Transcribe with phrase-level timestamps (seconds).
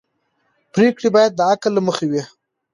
[0.73, 2.23] پرېکړې باید د عقل له مخې وي